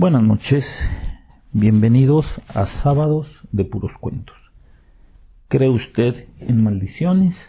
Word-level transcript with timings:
Buenas 0.00 0.22
noches, 0.22 0.88
bienvenidos 1.52 2.40
a 2.54 2.64
Sábados 2.64 3.38
de 3.52 3.66
Puros 3.66 3.92
Cuentos. 4.00 4.34
¿Cree 5.48 5.68
usted 5.68 6.26
en 6.38 6.64
maldiciones? 6.64 7.46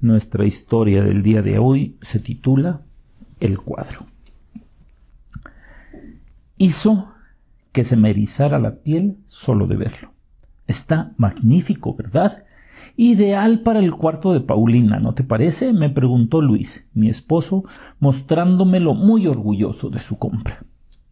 Nuestra 0.00 0.44
historia 0.44 1.04
del 1.04 1.22
día 1.22 1.40
de 1.40 1.60
hoy 1.60 1.96
se 2.02 2.18
titula 2.18 2.80
El 3.38 3.60
cuadro. 3.60 4.06
Hizo 6.58 7.12
que 7.70 7.84
se 7.84 7.94
me 7.94 8.10
erizara 8.10 8.58
la 8.58 8.82
piel 8.82 9.18
solo 9.28 9.68
de 9.68 9.76
verlo. 9.76 10.10
Está 10.66 11.12
magnífico, 11.16 11.94
¿verdad? 11.94 12.42
Ideal 12.96 13.60
para 13.60 13.78
el 13.78 13.92
cuarto 13.92 14.32
de 14.32 14.40
Paulina, 14.40 14.98
¿no 14.98 15.14
te 15.14 15.22
parece? 15.22 15.72
me 15.72 15.90
preguntó 15.90 16.42
Luis, 16.42 16.84
mi 16.92 17.08
esposo, 17.08 17.62
mostrándomelo 18.00 18.94
muy 18.94 19.28
orgulloso 19.28 19.90
de 19.90 20.00
su 20.00 20.18
compra. 20.18 20.64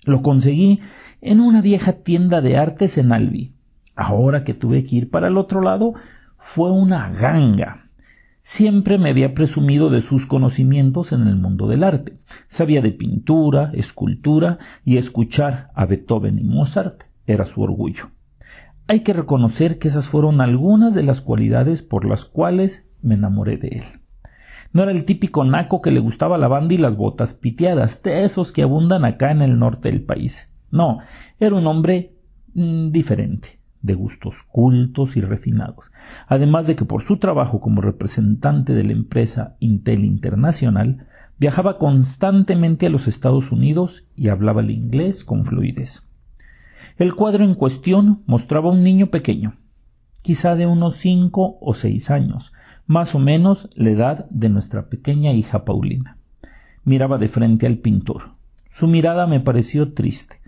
Lo 0.04 0.22
conseguí 0.22 0.80
en 1.20 1.40
una 1.40 1.60
vieja 1.60 1.92
tienda 1.92 2.40
de 2.40 2.56
artes 2.56 2.98
en 2.98 3.12
Albi. 3.12 3.54
Ahora 3.94 4.44
que 4.44 4.54
tuve 4.54 4.84
que 4.84 4.96
ir 4.96 5.10
para 5.10 5.28
el 5.28 5.36
otro 5.36 5.60
lado, 5.60 5.94
fue 6.38 6.72
una 6.72 7.10
ganga. 7.10 7.88
Siempre 8.42 8.98
me 8.98 9.10
había 9.10 9.34
presumido 9.34 9.88
de 9.88 10.00
sus 10.00 10.26
conocimientos 10.26 11.12
en 11.12 11.28
el 11.28 11.36
mundo 11.36 11.68
del 11.68 11.84
arte. 11.84 12.18
Sabía 12.48 12.82
de 12.82 12.90
pintura, 12.90 13.70
escultura 13.74 14.58
y 14.84 14.96
escuchar 14.96 15.70
a 15.74 15.86
Beethoven 15.86 16.40
y 16.40 16.44
Mozart 16.44 17.04
era 17.26 17.46
su 17.46 17.62
orgullo. 17.62 18.10
Hay 18.88 19.00
que 19.00 19.12
reconocer 19.12 19.78
que 19.78 19.86
esas 19.86 20.08
fueron 20.08 20.40
algunas 20.40 20.94
de 20.94 21.04
las 21.04 21.20
cualidades 21.20 21.82
por 21.82 22.04
las 22.04 22.24
cuales 22.24 22.90
me 23.00 23.14
enamoré 23.14 23.56
de 23.58 23.68
él. 23.68 24.01
No 24.72 24.82
era 24.82 24.92
el 24.92 25.04
típico 25.04 25.44
naco 25.44 25.82
que 25.82 25.90
le 25.90 26.00
gustaba 26.00 26.38
la 26.38 26.48
banda 26.48 26.74
y 26.74 26.78
las 26.78 26.96
botas 26.96 27.34
piteadas, 27.34 28.02
de 28.02 28.24
esos 28.24 28.52
que 28.52 28.62
abundan 28.62 29.04
acá 29.04 29.30
en 29.30 29.42
el 29.42 29.58
norte 29.58 29.90
del 29.90 30.02
país. 30.02 30.50
No, 30.70 31.00
era 31.38 31.54
un 31.54 31.66
hombre 31.66 32.16
mm, 32.54 32.90
diferente, 32.90 33.60
de 33.82 33.94
gustos 33.94 34.36
cultos 34.48 35.16
y 35.16 35.20
refinados, 35.20 35.90
además 36.26 36.66
de 36.66 36.76
que 36.76 36.86
por 36.86 37.02
su 37.02 37.18
trabajo 37.18 37.60
como 37.60 37.82
representante 37.82 38.72
de 38.72 38.84
la 38.84 38.92
empresa 38.92 39.56
Intel 39.60 40.04
Internacional 40.04 41.06
viajaba 41.38 41.76
constantemente 41.76 42.86
a 42.86 42.90
los 42.90 43.08
Estados 43.08 43.52
Unidos 43.52 44.06
y 44.16 44.28
hablaba 44.28 44.62
el 44.62 44.70
inglés 44.70 45.24
con 45.24 45.44
fluidez. 45.44 46.06
El 46.96 47.14
cuadro 47.14 47.44
en 47.44 47.54
cuestión 47.54 48.22
mostraba 48.26 48.70
a 48.70 48.72
un 48.72 48.84
niño 48.84 49.08
pequeño, 49.08 49.56
quizá 50.22 50.54
de 50.54 50.66
unos 50.66 50.96
cinco 50.96 51.58
o 51.60 51.74
seis 51.74 52.10
años, 52.10 52.52
más 52.86 53.14
o 53.14 53.18
menos 53.18 53.68
la 53.74 53.90
edad 53.90 54.26
de 54.30 54.48
nuestra 54.48 54.88
pequeña 54.88 55.32
hija 55.32 55.64
Paulina. 55.64 56.18
Miraba 56.84 57.18
de 57.18 57.28
frente 57.28 57.66
al 57.66 57.78
pintor. 57.78 58.34
Su 58.72 58.86
mirada 58.86 59.26
me 59.26 59.40
pareció 59.40 59.92
triste. 59.92 60.40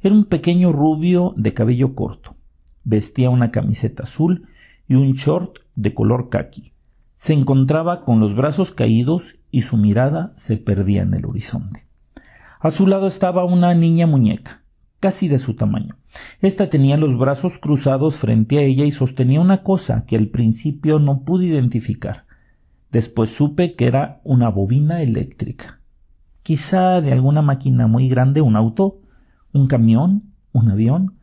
Era 0.00 0.14
un 0.14 0.24
pequeño 0.24 0.72
rubio 0.72 1.34
de 1.36 1.52
cabello 1.52 1.94
corto. 1.94 2.36
Vestía 2.84 3.30
una 3.30 3.50
camiseta 3.50 4.04
azul 4.04 4.48
y 4.88 4.94
un 4.94 5.12
short 5.12 5.58
de 5.74 5.94
color 5.94 6.28
caqui. 6.28 6.72
Se 7.16 7.34
encontraba 7.34 8.04
con 8.04 8.20
los 8.20 8.34
brazos 8.34 8.72
caídos 8.72 9.36
y 9.50 9.62
su 9.62 9.76
mirada 9.76 10.32
se 10.36 10.56
perdía 10.56 11.02
en 11.02 11.14
el 11.14 11.26
horizonte. 11.26 11.86
A 12.60 12.70
su 12.70 12.86
lado 12.86 13.06
estaba 13.06 13.44
una 13.44 13.74
niña 13.74 14.06
muñeca, 14.06 14.62
casi 15.00 15.28
de 15.28 15.38
su 15.38 15.54
tamaño. 15.54 15.96
Esta 16.40 16.68
tenía 16.70 16.96
los 16.98 17.18
brazos 17.18 17.58
cruzados 17.58 18.16
frente 18.16 18.58
a 18.58 18.62
ella 18.62 18.84
y 18.84 18.92
sostenía 18.92 19.40
una 19.40 19.62
cosa 19.62 20.04
que 20.06 20.16
al 20.16 20.28
principio 20.28 20.98
no 20.98 21.24
pude 21.24 21.46
identificar. 21.46 22.26
Después 22.92 23.30
supe 23.30 23.74
que 23.74 23.86
era 23.86 24.20
una 24.24 24.50
bobina 24.50 25.02
eléctrica. 25.02 25.80
Quizá 26.42 27.00
de 27.00 27.12
alguna 27.12 27.42
máquina 27.42 27.86
muy 27.86 28.08
grande, 28.08 28.40
un 28.40 28.56
auto, 28.56 29.00
un 29.52 29.66
camión, 29.66 30.34
un 30.52 30.70
avión. 30.70 31.14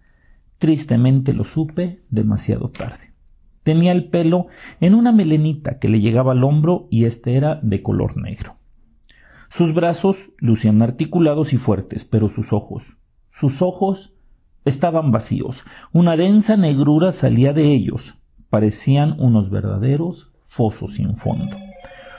Tristemente 0.57 1.33
lo 1.33 1.43
supe 1.43 2.01
demasiado 2.09 2.69
tarde. 2.69 3.11
Tenía 3.63 3.91
el 3.91 4.09
pelo 4.09 4.47
en 4.79 4.95
una 4.95 5.11
melenita 5.11 5.77
que 5.77 5.89
le 5.89 5.99
llegaba 5.99 6.31
al 6.31 6.43
hombro 6.43 6.87
y 6.89 7.05
este 7.05 7.35
era 7.35 7.59
de 7.61 7.83
color 7.83 8.17
negro. 8.17 8.55
Sus 9.49 9.73
brazos 9.73 10.31
lucían 10.37 10.81
articulados 10.81 11.53
y 11.53 11.57
fuertes, 11.57 12.05
pero 12.05 12.29
sus 12.29 12.53
ojos, 12.53 12.96
sus 13.39 13.61
ojos 13.61 14.13
estaban 14.65 15.11
vacíos. 15.11 15.63
Una 15.93 16.17
densa 16.17 16.57
negrura 16.57 17.11
salía 17.11 17.53
de 17.53 17.71
ellos. 17.73 18.17
Parecían 18.49 19.15
unos 19.19 19.51
verdaderos 19.51 20.31
fosos 20.45 20.95
sin 20.95 21.15
fondo. 21.15 21.55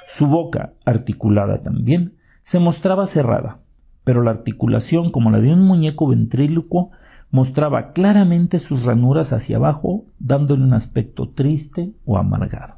Su 0.07 0.29
boca, 0.29 0.75
articulada 0.85 1.63
también, 1.63 2.15
se 2.43 2.61
mostraba 2.61 3.07
cerrada, 3.07 3.59
pero 4.05 4.23
la 4.23 4.31
articulación, 4.31 5.11
como 5.11 5.31
la 5.31 5.41
de 5.41 5.53
un 5.53 5.63
muñeco 5.63 6.07
ventrílocuo, 6.07 6.93
mostraba 7.31 7.93
claramente 7.93 8.59
sus 8.59 8.85
ranuras 8.85 9.33
hacia 9.33 9.57
abajo, 9.57 10.05
dándole 10.19 10.63
un 10.63 10.73
aspecto 10.73 11.31
triste 11.31 11.93
o 12.05 12.17
amargado. 12.17 12.77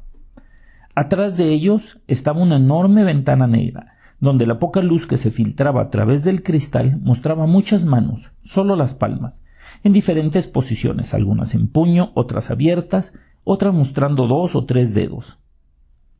Atrás 0.95 1.37
de 1.37 1.49
ellos 1.49 2.01
estaba 2.07 2.41
una 2.41 2.57
enorme 2.57 3.03
ventana 3.03 3.47
negra, 3.47 3.90
donde 4.21 4.45
la 4.45 4.59
poca 4.59 4.81
luz 4.81 5.07
que 5.07 5.17
se 5.17 5.31
filtraba 5.31 5.81
a 5.81 5.89
través 5.89 6.23
del 6.23 6.43
cristal 6.43 6.99
mostraba 7.01 7.47
muchas 7.47 7.85
manos, 7.85 8.31
solo 8.43 8.75
las 8.75 8.93
palmas, 8.93 9.43
en 9.83 9.93
diferentes 9.93 10.47
posiciones, 10.47 11.15
algunas 11.15 11.55
en 11.55 11.67
puño, 11.67 12.11
otras 12.13 12.51
abiertas, 12.51 13.17
otras 13.43 13.73
mostrando 13.73 14.27
dos 14.27 14.55
o 14.55 14.65
tres 14.65 14.93
dedos. 14.93 15.39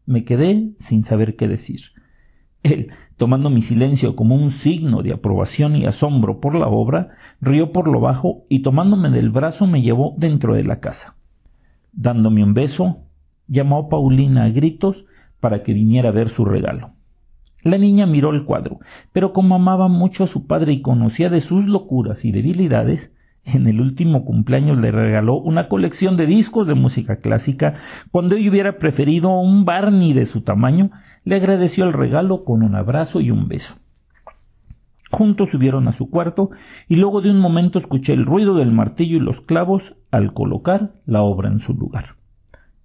Me 0.07 0.23
quedé 0.23 0.71
sin 0.77 1.03
saber 1.03 1.35
qué 1.35 1.47
decir. 1.47 1.79
Él, 2.63 2.89
tomando 3.17 3.51
mi 3.51 3.61
silencio 3.61 4.15
como 4.15 4.35
un 4.35 4.49
signo 4.49 5.03
de 5.03 5.13
aprobación 5.13 5.75
y 5.75 5.85
asombro 5.85 6.39
por 6.39 6.55
la 6.55 6.67
obra, 6.67 7.09
rió 7.39 7.71
por 7.71 7.87
lo 7.87 7.99
bajo 7.99 8.45
y 8.49 8.63
tomándome 8.63 9.11
del 9.11 9.29
brazo 9.29 9.67
me 9.67 9.83
llevó 9.83 10.15
dentro 10.17 10.55
de 10.55 10.63
la 10.63 10.79
casa. 10.79 11.17
Dándome 11.93 12.43
un 12.43 12.55
beso, 12.55 13.03
llamó 13.47 13.77
a 13.77 13.89
Paulina 13.89 14.45
a 14.45 14.49
gritos 14.49 15.05
para 15.39 15.61
que 15.61 15.73
viniera 15.73 16.09
a 16.09 16.13
ver 16.13 16.29
su 16.29 16.45
regalo. 16.45 16.93
La 17.63 17.77
niña 17.77 18.05
miró 18.05 18.31
el 18.31 18.45
cuadro, 18.45 18.79
pero 19.11 19.33
como 19.33 19.55
amaba 19.55 19.87
mucho 19.87 20.23
a 20.23 20.27
su 20.27 20.47
padre 20.47 20.73
y 20.73 20.81
conocía 20.81 21.29
de 21.29 21.41
sus 21.41 21.65
locuras 21.65 22.25
y 22.25 22.31
debilidades, 22.31 23.13
en 23.43 23.67
el 23.67 23.81
último 23.81 24.23
cumpleaños 24.23 24.77
le 24.77 24.91
regaló 24.91 25.35
una 25.35 25.67
colección 25.67 26.15
de 26.15 26.27
discos 26.27 26.67
de 26.67 26.75
música 26.75 27.17
clásica. 27.17 27.75
Cuando 28.11 28.35
ella 28.35 28.49
hubiera 28.49 28.77
preferido 28.77 29.31
un 29.39 29.65
Barney 29.65 30.13
de 30.13 30.25
su 30.25 30.41
tamaño, 30.41 30.91
le 31.23 31.35
agradeció 31.35 31.85
el 31.85 31.93
regalo 31.93 32.43
con 32.43 32.63
un 32.63 32.75
abrazo 32.75 33.19
y 33.19 33.31
un 33.31 33.47
beso. 33.47 33.75
Juntos 35.11 35.49
subieron 35.49 35.87
a 35.87 35.91
su 35.91 36.09
cuarto 36.09 36.51
y 36.87 36.95
luego 36.95 37.21
de 37.21 37.31
un 37.31 37.39
momento 37.39 37.79
escuché 37.79 38.13
el 38.13 38.25
ruido 38.25 38.55
del 38.55 38.71
martillo 38.71 39.17
y 39.17 39.19
los 39.19 39.41
clavos 39.41 39.95
al 40.09 40.33
colocar 40.33 40.93
la 41.05 41.21
obra 41.21 41.49
en 41.49 41.59
su 41.59 41.73
lugar. 41.73 42.15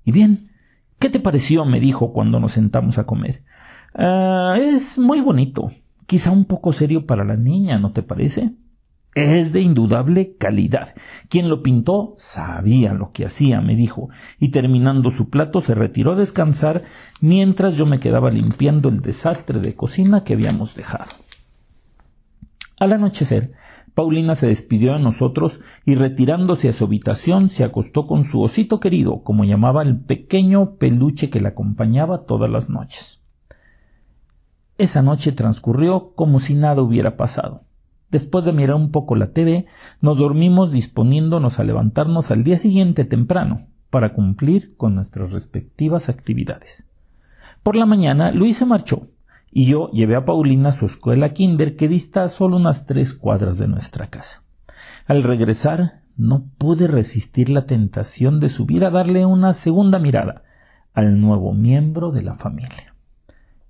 ¿Y 0.05 0.13
bien? 0.13 0.51
¿Qué 0.99 1.09
te 1.09 1.21
pareció? 1.21 1.65
me 1.65 1.79
dijo 1.79 2.13
cuando 2.13 2.41
nos 2.41 2.53
sentamos 2.53 2.99
a 2.99 3.05
comer. 3.05 3.45
Ah, 3.97 4.57
es 4.61 4.99
muy 4.99 5.21
bonito. 5.21 5.73
Quizá 6.07 6.31
un 6.31 6.45
poco 6.45 6.73
serio 6.73 7.07
para 7.07 7.25
la 7.25 7.37
niña, 7.37 7.79
¿no 7.79 7.93
te 7.93 8.03
parece? 8.03 8.53
es 9.17 9.51
de 9.55 9.63
indudable 9.63 10.37
calidad. 10.37 10.95
Quien 11.31 11.49
lo 11.49 11.63
pintó 11.63 12.15
sabía 12.19 12.93
lo 12.93 13.13
que 13.13 13.25
hacía, 13.25 13.63
me 13.63 13.75
dijo, 13.75 14.11
y 14.39 14.51
terminando 14.51 15.11
su 15.11 15.31
plato 15.31 15.63
se 15.63 15.75
retiró 15.75 16.13
a 16.13 16.17
descansar 16.17 16.85
mientras 17.23 17.77
yo 17.77 17.87
me 17.87 17.99
quedaba 17.99 18.31
limpiando 18.31 18.91
el 18.91 19.01
desastre 19.01 19.59
de 19.59 19.75
cocina 19.75 20.23
que 20.23 20.35
habíamos 20.35 20.75
dejado. 20.75 21.11
Al 22.79 22.93
anochecer, 22.93 23.53
Paulina 23.95 24.35
se 24.35 24.49
despidió 24.49 24.93
de 24.93 25.01
nosotros 25.01 25.61
y 25.87 25.95
retirándose 25.95 26.69
a 26.69 26.75
su 26.75 26.85
habitación 26.85 27.49
se 27.49 27.65
acostó 27.65 28.07
con 28.07 28.25
su 28.25 28.43
osito 28.43 28.81
querido, 28.81 29.23
como 29.23 29.47
llamaba 29.47 29.83
el 29.83 29.99
pequeño 29.99 30.75
peluche 30.75 31.31
que 31.31 31.41
la 31.41 31.49
acompañaba 31.51 32.27
todas 32.27 32.51
las 32.51 32.69
noches. 32.69 33.16
Esa 34.79 35.01
noche 35.01 35.33
transcurrió 35.33 36.13
como 36.15 36.39
si 36.39 36.53
nada 36.55 36.83
hubiera 36.83 37.17
pasado. 37.17 37.65
Después 38.11 38.45
de 38.45 38.53
mirar 38.53 38.77
un 38.77 38.91
poco 38.91 39.17
la 39.17 39.29
TV, 39.29 39.67
nos 40.03 40.19
dormimos 40.19 40.71
disponiéndonos 40.71 41.59
a 41.59 41.65
levantarnos 41.65 42.31
al 42.31 42.45
día 42.45 42.59
siguiente 42.59 43.05
temprano 43.05 43.69
para 43.89 44.13
cumplir 44.13 44.77
con 44.77 44.95
nuestras 44.95 45.33
respectivas 45.33 46.11
actividades. 46.11 46.87
Por 47.63 47.75
la 47.75 47.87
mañana 47.87 48.33
Luis 48.33 48.59
se 48.59 48.67
marchó 48.67 49.09
y 49.51 49.65
yo 49.65 49.91
llevé 49.93 50.15
a 50.15 50.27
Paulina 50.27 50.69
a 50.69 50.73
su 50.73 50.85
escuela 50.85 51.33
kinder 51.33 51.77
que 51.77 51.89
dista 51.89 52.23
a 52.23 52.29
solo 52.29 52.59
unas 52.59 52.85
tres 52.85 53.15
cuadras 53.15 53.57
de 53.57 53.69
nuestra 53.69 54.09
casa. 54.09 54.43
Al 55.07 55.23
regresar 55.23 56.03
no 56.19 56.51
pude 56.59 56.87
resistir 56.87 57.49
la 57.49 57.65
tentación 57.65 58.41
de 58.41 58.51
subir 58.51 58.85
a 58.85 58.91
darle 58.91 59.25
una 59.25 59.55
segunda 59.55 59.99
mirada 59.99 60.43
al 60.93 61.19
nuevo 61.21 61.55
miembro 61.55 62.11
de 62.13 62.23
la 62.23 62.35
familia. 62.35 62.96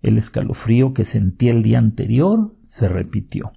El 0.03 0.19
escalofrío 0.19 0.95
que 0.95 1.05
sentí 1.05 1.49
el 1.49 1.63
día 1.63 1.79
anterior 1.79 2.55
se 2.67 2.89
repitió. 2.89 3.53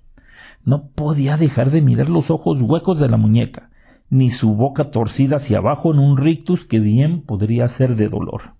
No 0.63 0.89
podía 0.89 1.37
dejar 1.37 1.71
de 1.71 1.81
mirar 1.81 2.09
los 2.09 2.31
ojos 2.31 2.61
huecos 2.61 2.99
de 2.99 3.09
la 3.09 3.17
muñeca, 3.17 3.69
ni 4.09 4.29
su 4.29 4.55
boca 4.55 4.91
torcida 4.91 5.37
hacia 5.37 5.59
abajo 5.59 5.93
en 5.93 5.99
un 5.99 6.17
rictus 6.17 6.65
que 6.65 6.79
bien 6.79 7.21
podría 7.21 7.67
ser 7.69 7.95
de 7.95 8.09
dolor. 8.09 8.53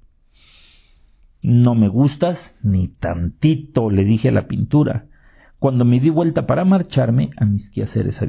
No 1.41 1.73
me 1.73 1.87
gustas 1.87 2.57
ni 2.61 2.89
tantito, 2.89 3.89
le 3.89 4.03
dije 4.03 4.29
a 4.29 4.33
la 4.33 4.47
pintura. 4.47 5.07
cuando 5.57 5.83
me 5.83 5.99
di 5.99 6.09
vuelta 6.09 6.47
para 6.47 6.63
marcharme 6.63 7.31
a 7.35 7.43
mis 7.43 7.69
quehaceres 7.69 8.21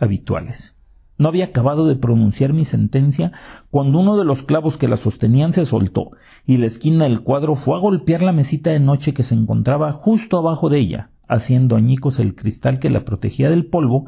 habituales. 0.00 0.74
No 1.22 1.28
había 1.28 1.44
acabado 1.44 1.86
de 1.86 1.94
pronunciar 1.94 2.52
mi 2.52 2.64
sentencia 2.64 3.30
cuando 3.70 4.00
uno 4.00 4.16
de 4.16 4.24
los 4.24 4.42
clavos 4.42 4.76
que 4.76 4.88
la 4.88 4.96
sostenían 4.96 5.52
se 5.52 5.64
soltó 5.64 6.10
y 6.44 6.56
la 6.56 6.66
esquina 6.66 7.04
del 7.04 7.20
cuadro 7.20 7.54
fue 7.54 7.76
a 7.76 7.78
golpear 7.78 8.22
la 8.22 8.32
mesita 8.32 8.70
de 8.70 8.80
noche 8.80 9.14
que 9.14 9.22
se 9.22 9.36
encontraba 9.36 9.92
justo 9.92 10.36
abajo 10.36 10.68
de 10.68 10.80
ella, 10.80 11.10
haciendo 11.28 11.76
añicos 11.76 12.18
el 12.18 12.34
cristal 12.34 12.80
que 12.80 12.90
la 12.90 13.04
protegía 13.04 13.50
del 13.50 13.66
polvo 13.66 14.06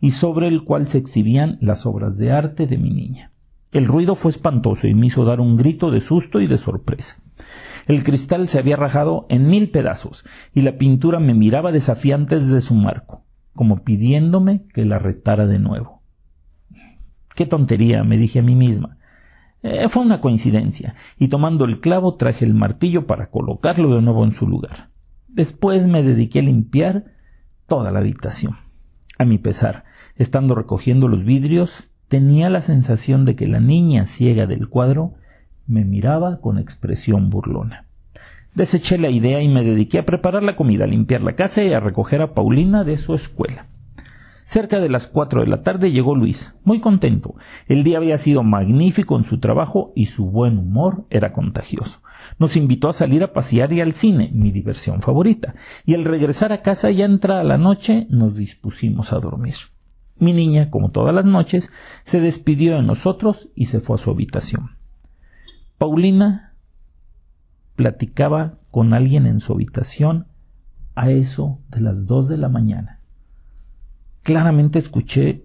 y 0.00 0.12
sobre 0.12 0.46
el 0.46 0.62
cual 0.62 0.86
se 0.86 0.98
exhibían 0.98 1.58
las 1.60 1.84
obras 1.84 2.16
de 2.16 2.30
arte 2.30 2.68
de 2.68 2.78
mi 2.78 2.90
niña. 2.90 3.32
El 3.72 3.86
ruido 3.86 4.14
fue 4.14 4.30
espantoso 4.30 4.86
y 4.86 4.94
me 4.94 5.06
hizo 5.06 5.24
dar 5.24 5.40
un 5.40 5.56
grito 5.56 5.90
de 5.90 6.00
susto 6.00 6.40
y 6.40 6.46
de 6.46 6.58
sorpresa. 6.58 7.16
El 7.88 8.04
cristal 8.04 8.46
se 8.46 8.60
había 8.60 8.76
rajado 8.76 9.26
en 9.30 9.48
mil 9.48 9.72
pedazos 9.72 10.24
y 10.54 10.62
la 10.62 10.78
pintura 10.78 11.18
me 11.18 11.34
miraba 11.34 11.72
desafiante 11.72 12.36
desde 12.36 12.60
su 12.60 12.76
marco, 12.76 13.24
como 13.52 13.78
pidiéndome 13.78 14.68
que 14.72 14.84
la 14.84 15.00
retara 15.00 15.48
de 15.48 15.58
nuevo. 15.58 16.01
Qué 17.34 17.46
tontería, 17.46 18.04
me 18.04 18.18
dije 18.18 18.40
a 18.40 18.42
mí 18.42 18.54
misma. 18.54 18.98
Eh, 19.62 19.88
fue 19.88 20.02
una 20.02 20.20
coincidencia, 20.20 20.96
y 21.18 21.28
tomando 21.28 21.64
el 21.64 21.80
clavo 21.80 22.16
traje 22.16 22.44
el 22.44 22.54
martillo 22.54 23.06
para 23.06 23.30
colocarlo 23.30 23.94
de 23.94 24.02
nuevo 24.02 24.24
en 24.24 24.32
su 24.32 24.48
lugar. 24.48 24.90
Después 25.28 25.86
me 25.86 26.02
dediqué 26.02 26.40
a 26.40 26.42
limpiar 26.42 27.04
toda 27.66 27.90
la 27.92 28.00
habitación. 28.00 28.56
A 29.18 29.24
mi 29.24 29.38
pesar, 29.38 29.84
estando 30.16 30.54
recogiendo 30.54 31.06
los 31.08 31.24
vidrios, 31.24 31.88
tenía 32.08 32.50
la 32.50 32.60
sensación 32.60 33.24
de 33.24 33.36
que 33.36 33.46
la 33.46 33.60
niña 33.60 34.04
ciega 34.04 34.46
del 34.46 34.68
cuadro 34.68 35.14
me 35.66 35.84
miraba 35.84 36.40
con 36.40 36.58
expresión 36.58 37.30
burlona. 37.30 37.86
Deseché 38.54 38.98
la 38.98 39.08
idea 39.08 39.40
y 39.40 39.48
me 39.48 39.62
dediqué 39.62 40.00
a 40.00 40.04
preparar 40.04 40.42
la 40.42 40.56
comida, 40.56 40.84
a 40.84 40.88
limpiar 40.88 41.22
la 41.22 41.36
casa 41.36 41.62
y 41.62 41.72
a 41.72 41.80
recoger 41.80 42.20
a 42.20 42.34
Paulina 42.34 42.84
de 42.84 42.98
su 42.98 43.14
escuela. 43.14 43.66
Cerca 44.52 44.80
de 44.80 44.90
las 44.90 45.06
cuatro 45.06 45.40
de 45.40 45.46
la 45.46 45.62
tarde 45.62 45.92
llegó 45.92 46.14
Luis, 46.14 46.54
muy 46.62 46.78
contento. 46.78 47.36
El 47.68 47.84
día 47.84 47.96
había 47.96 48.18
sido 48.18 48.42
magnífico 48.42 49.16
en 49.16 49.24
su 49.24 49.40
trabajo 49.40 49.94
y 49.96 50.04
su 50.04 50.26
buen 50.26 50.58
humor 50.58 51.06
era 51.08 51.32
contagioso. 51.32 52.02
Nos 52.38 52.54
invitó 52.58 52.90
a 52.90 52.92
salir 52.92 53.22
a 53.22 53.32
pasear 53.32 53.72
y 53.72 53.80
al 53.80 53.94
cine, 53.94 54.30
mi 54.34 54.50
diversión 54.50 55.00
favorita, 55.00 55.54
y 55.86 55.94
al 55.94 56.04
regresar 56.04 56.52
a 56.52 56.60
casa 56.60 56.90
ya 56.90 57.06
entrada 57.06 57.42
la 57.44 57.56
noche 57.56 58.06
nos 58.10 58.36
dispusimos 58.36 59.14
a 59.14 59.20
dormir. 59.20 59.54
Mi 60.18 60.34
niña, 60.34 60.68
como 60.68 60.90
todas 60.90 61.14
las 61.14 61.24
noches, 61.24 61.70
se 62.02 62.20
despidió 62.20 62.76
de 62.76 62.82
nosotros 62.82 63.48
y 63.54 63.64
se 63.64 63.80
fue 63.80 63.94
a 63.94 63.98
su 63.98 64.10
habitación. 64.10 64.76
Paulina 65.78 66.52
platicaba 67.74 68.58
con 68.70 68.92
alguien 68.92 69.24
en 69.24 69.40
su 69.40 69.54
habitación 69.54 70.26
a 70.94 71.10
eso 71.10 71.58
de 71.70 71.80
las 71.80 72.04
dos 72.04 72.28
de 72.28 72.36
la 72.36 72.50
mañana. 72.50 72.98
Claramente 74.22 74.78
escuché 74.78 75.42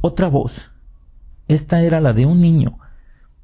otra 0.00 0.28
voz. 0.28 0.70
Esta 1.48 1.82
era 1.82 2.00
la 2.00 2.12
de 2.12 2.26
un 2.26 2.40
niño, 2.40 2.78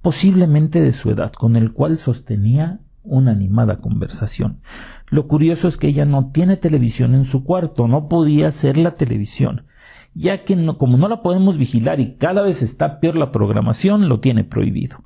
posiblemente 0.03 0.81
de 0.81 0.93
su 0.93 1.11
edad, 1.11 1.33
con 1.33 1.57
el 1.57 1.73
cual 1.73 1.97
sostenía 1.97 2.81
una 3.03 3.33
animada 3.33 3.81
conversación. 3.81 4.61
Lo 5.09 5.27
curioso 5.27 5.69
es 5.69 5.77
que 5.77 5.89
ella 5.89 6.05
no 6.05 6.31
tiene 6.31 6.57
televisión 6.57 7.15
en 7.15 7.25
su 7.25 7.45
cuarto, 7.45 7.89
no 7.89 8.09
podía 8.09 8.51
ser 8.51 8.77
la 8.77 8.95
televisión, 8.95 9.65
ya 10.15 10.45
que 10.45 10.55
como 10.77 10.99
no 10.99 11.09
la 11.09 11.23
podemos 11.23 11.57
vigilar 11.57 12.01
y 12.01 12.17
cada 12.17 12.43
vez 12.43 12.61
está 12.61 13.01
peor 13.01 13.17
la 13.17 13.33
programación, 13.33 14.09
lo 14.09 14.21
tiene 14.21 14.45
prohibido. 14.45 15.05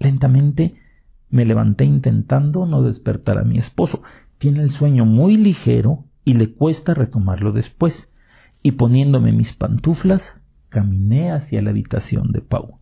Lentamente 0.00 0.74
me 1.28 1.44
levanté 1.44 1.84
intentando 1.84 2.66
no 2.66 2.82
despertar 2.82 3.38
a 3.38 3.44
mi 3.44 3.58
esposo. 3.58 4.02
Tiene 4.38 4.62
el 4.62 4.70
sueño 4.70 5.04
muy 5.04 5.36
ligero 5.36 6.06
y 6.24 6.34
le 6.34 6.52
cuesta 6.54 6.94
retomarlo 6.94 7.52
después. 7.52 8.09
Y 8.62 8.72
poniéndome 8.72 9.32
mis 9.32 9.54
pantuflas, 9.54 10.40
caminé 10.68 11.32
hacia 11.32 11.62
la 11.62 11.70
habitación 11.70 12.32
de 12.32 12.40
Pau. 12.40 12.78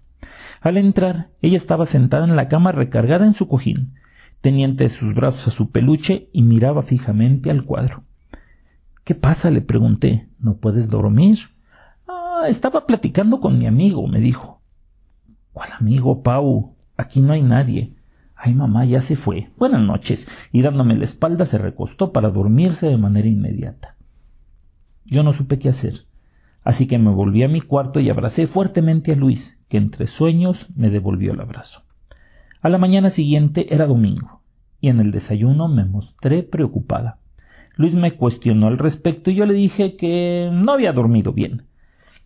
Al 0.60 0.76
entrar, 0.76 1.30
ella 1.40 1.56
estaba 1.56 1.86
sentada 1.86 2.25
en 2.25 2.36
la 2.36 2.48
cama 2.48 2.72
recargada 2.72 3.26
en 3.26 3.34
su 3.34 3.48
cojín. 3.48 3.94
Tenía 4.40 4.66
entre 4.66 4.88
sus 4.88 5.14
brazos 5.14 5.48
a 5.48 5.50
su 5.50 5.70
peluche 5.70 6.30
y 6.32 6.42
miraba 6.42 6.82
fijamente 6.82 7.50
al 7.50 7.64
cuadro. 7.64 8.04
¿Qué 9.04 9.14
pasa? 9.14 9.50
le 9.50 9.62
pregunté. 9.62 10.28
¿No 10.38 10.58
puedes 10.58 10.90
dormir? 10.90 11.38
Ah, 12.06 12.44
estaba 12.48 12.86
platicando 12.86 13.40
con 13.40 13.58
mi 13.58 13.66
amigo, 13.66 14.06
me 14.06 14.20
dijo. 14.20 14.62
¿Cuál 15.52 15.70
amigo, 15.78 16.22
Pau? 16.22 16.76
Aquí 16.96 17.20
no 17.20 17.32
hay 17.32 17.42
nadie. 17.42 17.96
Ay, 18.36 18.54
mamá, 18.54 18.84
ya 18.84 19.00
se 19.00 19.16
fue. 19.16 19.50
Buenas 19.56 19.82
noches. 19.82 20.28
Y 20.52 20.62
dándome 20.62 20.96
la 20.96 21.04
espalda 21.04 21.44
se 21.44 21.58
recostó 21.58 22.12
para 22.12 22.31
dormirse 22.31 22.86
de 22.86 22.96
manera 22.96 23.28
inmediata. 23.28 23.96
Yo 25.10 25.22
no 25.22 25.32
supe 25.32 25.58
qué 25.58 25.69
hacer. 25.69 26.05
Así 26.62 26.87
que 26.87 26.99
me 26.99 27.10
volví 27.10 27.43
a 27.43 27.49
mi 27.49 27.60
cuarto 27.60 28.00
y 28.00 28.10
abracé 28.10 28.46
fuertemente 28.46 29.12
a 29.12 29.16
Luis, 29.16 29.58
que 29.69 29.76
entre 29.78 30.06
sueños 30.06 30.66
me 30.76 30.90
devolvió 30.90 31.32
el 31.32 31.40
abrazo. 31.40 31.82
A 32.60 32.69
la 32.69 32.78
mañana 32.78 33.10
siguiente 33.10 33.75
era 33.75 33.87
domingo, 33.87 34.43
y 34.81 34.88
en 34.88 35.00
el 35.00 35.10
desayuno 35.10 35.69
me 35.69 35.84
mostré 35.84 36.43
preocupada. 36.43 37.19
Luis 37.76 37.94
me 37.94 38.12
cuestionó 38.12 38.66
al 38.66 38.78
respecto 38.78 39.31
y 39.31 39.37
yo 39.37 39.46
le 39.46 39.55
dije 39.55 39.96
que 39.96 40.50
no 40.52 40.72
había 40.72 40.93
dormido 40.93 41.32
bien, 41.32 41.69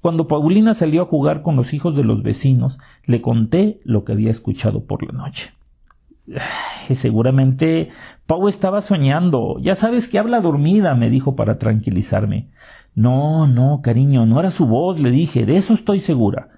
cuando 0.02 0.26
Paulina 0.26 0.74
salió 0.74 1.02
a 1.02 1.06
jugar 1.06 1.42
con 1.42 1.54
los 1.54 1.72
hijos 1.72 1.94
de 1.94 2.02
los 2.02 2.24
vecinos, 2.24 2.80
le 3.06 3.22
conté 3.22 3.80
lo 3.84 4.04
que 4.04 4.10
había 4.10 4.32
escuchado 4.32 4.84
por 4.84 5.06
la 5.06 5.12
noche. 5.12 5.52
Y 6.88 6.94
seguramente 6.96 7.90
Pau 8.26 8.48
estaba 8.48 8.80
soñando. 8.80 9.56
Ya 9.60 9.74
sabes 9.74 10.08
que 10.08 10.18
habla 10.18 10.40
dormida, 10.40 10.94
me 10.94 11.10
dijo 11.10 11.36
para 11.36 11.58
tranquilizarme. 11.58 12.50
No, 12.94 13.46
no, 13.46 13.80
cariño, 13.82 14.26
no 14.26 14.40
era 14.40 14.50
su 14.50 14.66
voz, 14.66 15.00
le 15.00 15.10
dije, 15.10 15.46
de 15.46 15.56
eso 15.56 15.74
estoy 15.74 16.00
segura. 16.00 16.50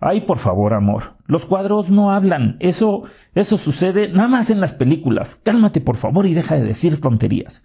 Ay, 0.00 0.22
por 0.22 0.38
favor, 0.38 0.74
amor. 0.74 1.14
Los 1.26 1.44
cuadros 1.46 1.90
no 1.90 2.12
hablan. 2.12 2.56
Eso, 2.60 3.04
eso 3.34 3.58
sucede 3.58 4.08
nada 4.08 4.28
más 4.28 4.50
en 4.50 4.60
las 4.60 4.72
películas. 4.72 5.36
Cálmate, 5.42 5.80
por 5.80 5.96
favor, 5.96 6.26
y 6.26 6.34
deja 6.34 6.56
de 6.56 6.64
decir 6.64 7.00
tonterías. 7.00 7.62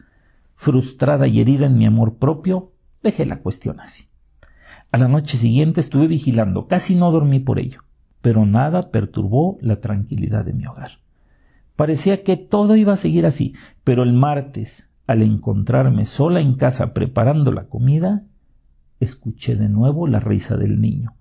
Frustrada 0.55 1.27
y 1.27 1.39
herida 1.39 1.67
en 1.67 1.77
mi 1.77 1.85
amor 1.85 2.15
propio, 2.17 2.73
dejé 3.03 3.25
la 3.25 3.39
cuestión 3.39 3.79
así. 3.79 4.09
A 4.91 4.97
la 4.97 5.07
noche 5.07 5.37
siguiente 5.37 5.81
estuve 5.81 6.07
vigilando, 6.07 6.67
casi 6.67 6.95
no 6.95 7.11
dormí 7.11 7.39
por 7.39 7.59
ello, 7.59 7.83
pero 8.21 8.45
nada 8.45 8.89
perturbó 8.89 9.57
la 9.61 9.79
tranquilidad 9.79 10.45
de 10.45 10.53
mi 10.53 10.65
hogar. 10.65 10.99
Parecía 11.79 12.25
que 12.25 12.35
todo 12.35 12.75
iba 12.75 12.91
a 12.91 12.97
seguir 12.97 13.25
así, 13.25 13.53
pero 13.85 14.03
el 14.03 14.11
martes, 14.11 14.89
al 15.07 15.21
encontrarme 15.21 16.03
sola 16.03 16.41
en 16.41 16.55
casa 16.55 16.93
preparando 16.93 17.53
la 17.53 17.69
comida, 17.69 18.25
escuché 18.99 19.55
de 19.55 19.69
nuevo 19.69 20.05
la 20.05 20.19
risa 20.19 20.57
del 20.57 20.81
niño. 20.81 21.15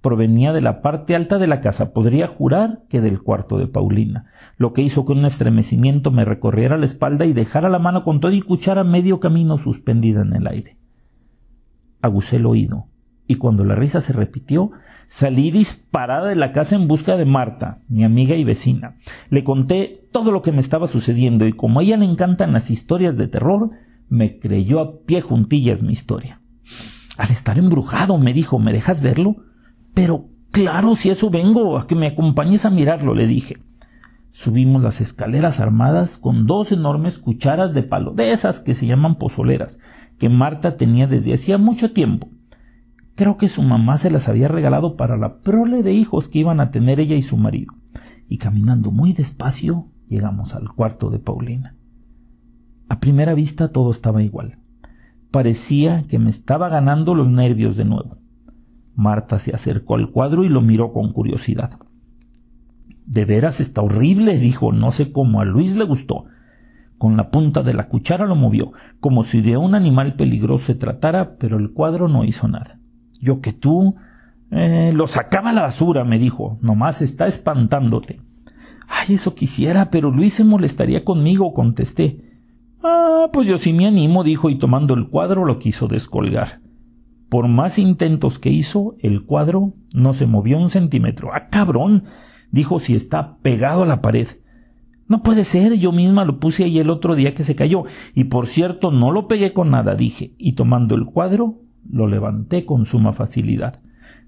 Provenía 0.00 0.52
de 0.52 0.60
la 0.60 0.80
parte 0.80 1.16
alta 1.16 1.38
de 1.38 1.48
la 1.48 1.60
casa, 1.60 1.92
podría 1.92 2.28
jurar 2.28 2.84
que 2.88 3.00
del 3.00 3.20
cuarto 3.20 3.58
de 3.58 3.66
Paulina, 3.66 4.26
lo 4.58 4.72
que 4.72 4.82
hizo 4.82 5.04
que 5.04 5.10
un 5.10 5.24
estremecimiento 5.24 6.12
me 6.12 6.24
recorriera 6.24 6.78
la 6.78 6.86
espalda 6.86 7.26
y 7.26 7.32
dejara 7.32 7.68
la 7.68 7.80
mano 7.80 8.04
con 8.04 8.20
todo 8.20 8.30
y 8.30 8.42
cuchara 8.42 8.84
medio 8.84 9.18
camino 9.18 9.58
suspendida 9.58 10.22
en 10.22 10.34
el 10.34 10.46
aire 10.46 10.78
aguzé 12.02 12.36
el 12.36 12.46
oído, 12.46 12.88
y 13.26 13.36
cuando 13.36 13.64
la 13.64 13.74
risa 13.74 14.00
se 14.00 14.12
repitió, 14.12 14.72
salí 15.06 15.50
disparada 15.50 16.28
de 16.28 16.36
la 16.36 16.52
casa 16.52 16.76
en 16.76 16.88
busca 16.88 17.16
de 17.16 17.24
Marta, 17.24 17.80
mi 17.88 18.04
amiga 18.04 18.34
y 18.34 18.44
vecina. 18.44 18.96
Le 19.30 19.44
conté 19.44 20.08
todo 20.12 20.30
lo 20.30 20.42
que 20.42 20.52
me 20.52 20.60
estaba 20.60 20.88
sucediendo, 20.88 21.46
y 21.46 21.52
como 21.52 21.80
a 21.80 21.82
ella 21.82 21.96
le 21.96 22.04
encantan 22.04 22.52
las 22.52 22.70
historias 22.70 23.16
de 23.16 23.28
terror, 23.28 23.70
me 24.08 24.38
creyó 24.38 24.80
a 24.80 25.00
pie 25.04 25.20
juntillas 25.22 25.82
mi 25.82 25.92
historia. 25.92 26.40
Al 27.16 27.30
estar 27.30 27.58
embrujado, 27.58 28.18
me 28.18 28.32
dijo, 28.32 28.58
¿me 28.58 28.72
dejas 28.72 29.00
verlo? 29.00 29.36
Pero 29.94 30.28
claro, 30.50 30.96
si 30.96 31.10
eso 31.10 31.30
vengo, 31.30 31.78
a 31.78 31.86
que 31.86 31.94
me 31.94 32.06
acompañes 32.06 32.64
a 32.64 32.70
mirarlo, 32.70 33.14
le 33.14 33.26
dije. 33.26 33.56
Subimos 34.32 34.82
las 34.82 35.02
escaleras 35.02 35.60
armadas 35.60 36.16
con 36.16 36.46
dos 36.46 36.72
enormes 36.72 37.18
cucharas 37.18 37.74
de 37.74 37.82
palo, 37.82 38.12
de 38.12 38.32
esas 38.32 38.60
que 38.60 38.72
se 38.72 38.86
llaman 38.86 39.16
pozoleras, 39.16 39.78
que 40.18 40.30
Marta 40.30 40.76
tenía 40.76 41.06
desde 41.06 41.34
hacía 41.34 41.58
mucho 41.58 41.92
tiempo. 41.92 42.28
Creo 43.14 43.36
que 43.36 43.48
su 43.48 43.62
mamá 43.62 43.98
se 43.98 44.10
las 44.10 44.28
había 44.28 44.48
regalado 44.48 44.96
para 44.96 45.16
la 45.16 45.38
prole 45.40 45.82
de 45.82 45.92
hijos 45.92 46.28
que 46.28 46.38
iban 46.38 46.60
a 46.60 46.70
tener 46.70 46.98
ella 46.98 47.16
y 47.16 47.22
su 47.22 47.36
marido. 47.36 47.74
Y 48.28 48.38
caminando 48.38 48.90
muy 48.90 49.12
despacio 49.12 49.88
llegamos 50.08 50.54
al 50.54 50.72
cuarto 50.72 51.10
de 51.10 51.18
Paulina. 51.18 51.76
A 52.88 53.00
primera 53.00 53.34
vista 53.34 53.68
todo 53.68 53.90
estaba 53.90 54.22
igual. 54.22 54.58
Parecía 55.30 56.06
que 56.08 56.18
me 56.18 56.30
estaba 56.30 56.68
ganando 56.68 57.14
los 57.14 57.30
nervios 57.30 57.76
de 57.76 57.84
nuevo. 57.84 58.18
Marta 58.94 59.38
se 59.38 59.54
acercó 59.54 59.94
al 59.94 60.10
cuadro 60.10 60.44
y 60.44 60.48
lo 60.48 60.60
miró 60.60 60.92
con 60.92 61.12
curiosidad. 61.12 61.78
De 63.06 63.24
veras 63.24 63.60
está 63.60 63.82
horrible, 63.82 64.38
dijo, 64.38 64.72
no 64.72 64.90
sé 64.92 65.12
cómo 65.12 65.40
a 65.40 65.44
Luis 65.44 65.76
le 65.76 65.84
gustó. 65.84 66.26
Con 66.98 67.16
la 67.16 67.30
punta 67.30 67.62
de 67.62 67.74
la 67.74 67.88
cuchara 67.88 68.26
lo 68.26 68.36
movió, 68.36 68.72
como 69.00 69.24
si 69.24 69.40
de 69.40 69.56
un 69.56 69.74
animal 69.74 70.14
peligroso 70.14 70.66
se 70.66 70.74
tratara, 70.74 71.36
pero 71.36 71.58
el 71.58 71.72
cuadro 71.72 72.08
no 72.08 72.24
hizo 72.24 72.46
nada. 72.46 72.78
Yo 73.22 73.40
que 73.40 73.54
tú. 73.54 73.94
Eh, 74.50 74.92
lo 74.94 75.06
sacaba 75.06 75.50
a 75.50 75.52
la 75.54 75.62
basura, 75.62 76.04
me 76.04 76.18
dijo. 76.18 76.58
Nomás 76.60 77.00
está 77.00 77.26
espantándote. 77.26 78.20
Ay, 78.86 79.14
eso 79.14 79.34
quisiera, 79.34 79.90
pero 79.90 80.10
Luis 80.10 80.34
se 80.34 80.44
molestaría 80.44 81.04
conmigo, 81.04 81.54
contesté. 81.54 82.32
Ah, 82.82 83.28
pues 83.32 83.48
yo 83.48 83.56
sí 83.56 83.72
me 83.72 83.86
animo, 83.86 84.24
dijo, 84.24 84.50
y 84.50 84.58
tomando 84.58 84.92
el 84.92 85.08
cuadro 85.08 85.46
lo 85.46 85.58
quiso 85.58 85.88
descolgar. 85.88 86.60
Por 87.30 87.48
más 87.48 87.78
intentos 87.78 88.38
que 88.38 88.50
hizo, 88.50 88.96
el 88.98 89.24
cuadro 89.24 89.72
no 89.94 90.12
se 90.12 90.26
movió 90.26 90.58
un 90.58 90.68
centímetro. 90.68 91.30
¡Ah, 91.32 91.48
cabrón! 91.48 92.04
dijo 92.50 92.78
si 92.80 92.94
está 92.94 93.38
pegado 93.38 93.84
a 93.84 93.86
la 93.86 94.02
pared. 94.02 94.28
No 95.08 95.22
puede 95.22 95.44
ser, 95.44 95.74
yo 95.78 95.92
misma 95.92 96.24
lo 96.24 96.38
puse 96.38 96.64
ahí 96.64 96.78
el 96.78 96.90
otro 96.90 97.14
día 97.14 97.34
que 97.34 97.44
se 97.44 97.56
cayó. 97.56 97.84
Y 98.14 98.24
por 98.24 98.46
cierto, 98.46 98.90
no 98.90 99.10
lo 99.12 99.28
pegué 99.28 99.52
con 99.52 99.70
nada, 99.70 99.94
dije, 99.94 100.34
y 100.38 100.52
tomando 100.52 100.94
el 100.94 101.06
cuadro, 101.06 101.60
lo 101.90 102.06
levanté 102.06 102.64
con 102.64 102.84
suma 102.84 103.12
facilidad. 103.12 103.80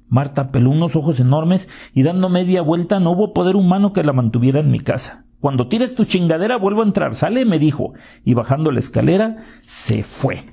Marta 0.08 0.50
peló 0.50 0.70
unos 0.70 0.96
ojos 0.96 1.18
enormes 1.20 1.68
y 1.92 2.02
dando 2.02 2.28
media 2.28 2.62
vuelta 2.62 3.00
no 3.00 3.12
hubo 3.12 3.32
poder 3.32 3.56
humano 3.56 3.92
que 3.92 4.04
la 4.04 4.12
mantuviera 4.12 4.60
en 4.60 4.70
mi 4.70 4.80
casa. 4.80 5.24
Cuando 5.40 5.68
tires 5.68 5.94
tu 5.94 6.04
chingadera 6.04 6.56
vuelvo 6.56 6.82
a 6.82 6.86
entrar, 6.86 7.14
sale, 7.14 7.44
me 7.44 7.58
dijo, 7.58 7.92
y 8.24 8.34
bajando 8.34 8.70
la 8.70 8.80
escalera 8.80 9.44
se 9.60 10.02
fue. 10.02 10.44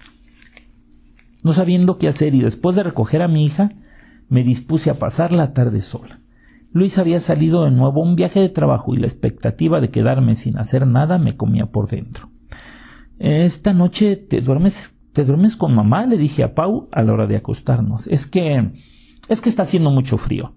No 1.43 1.53
sabiendo 1.53 1.97
qué 1.97 2.07
hacer 2.07 2.35
y 2.35 2.41
después 2.41 2.75
de 2.75 2.83
recoger 2.83 3.21
a 3.21 3.27
mi 3.27 3.45
hija, 3.45 3.69
me 4.29 4.43
dispuse 4.43 4.89
a 4.89 4.99
pasar 4.99 5.31
la 5.31 5.53
tarde 5.53 5.81
sola. 5.81 6.21
Luis 6.73 6.97
había 6.97 7.19
salido 7.19 7.65
de 7.65 7.71
nuevo 7.71 8.01
a 8.01 8.07
un 8.07 8.15
viaje 8.15 8.39
de 8.39 8.49
trabajo 8.49 8.93
y 8.93 8.97
la 8.97 9.07
expectativa 9.07 9.81
de 9.81 9.89
quedarme 9.89 10.35
sin 10.35 10.57
hacer 10.57 10.87
nada 10.87 11.17
me 11.17 11.35
comía 11.35 11.65
por 11.65 11.89
dentro. 11.89 12.29
Esta 13.19 13.73
noche 13.73 14.15
te 14.15 14.41
duermes, 14.41 15.00
te 15.13 15.25
duermes 15.25 15.55
con 15.55 15.75
mamá, 15.75 16.05
le 16.05 16.17
dije 16.17 16.43
a 16.43 16.55
Pau 16.55 16.89
a 16.91 17.03
la 17.03 17.13
hora 17.13 17.27
de 17.27 17.35
acostarnos. 17.35 18.07
Es 18.07 18.27
que 18.27 18.71
es 19.29 19.41
que 19.41 19.49
está 19.49 19.63
haciendo 19.63 19.91
mucho 19.91 20.17
frío. 20.17 20.55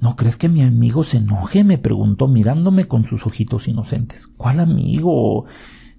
¿No 0.00 0.16
crees 0.16 0.36
que 0.36 0.48
mi 0.48 0.62
amigo 0.62 1.04
se 1.04 1.18
enoje? 1.18 1.64
me 1.64 1.78
preguntó 1.78 2.26
mirándome 2.26 2.86
con 2.86 3.04
sus 3.04 3.26
ojitos 3.26 3.68
inocentes. 3.68 4.26
¿Cuál 4.26 4.60
amigo? 4.60 5.44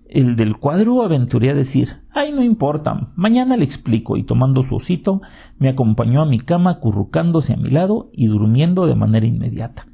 El 0.10 0.36
del 0.36 0.58
cuadro 0.58 1.04
aventuré 1.04 1.50
a 1.50 1.56
decir 1.56 2.04
Ay, 2.12 2.32
no 2.32 2.44
importa, 2.44 3.12
mañana 3.16 3.58
le 3.58 3.66
explico, 3.66 4.18
y 4.18 4.24
tomando 4.24 4.62
su 4.62 4.76
osito, 4.76 5.22
me 5.58 5.70
acompañó 5.70 6.22
a 6.22 6.28
mi 6.28 6.40
cama 6.40 6.72
acurrucándose 6.72 7.54
a 7.54 7.58
mi 7.58 7.70
lado 7.70 8.12
y 8.14 8.28
durmiendo 8.28 8.86
de 8.86 8.96
manera 8.96 9.26
inmediata. 9.26 9.88